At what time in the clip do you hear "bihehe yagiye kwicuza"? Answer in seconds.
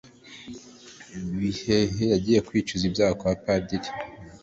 1.39-2.83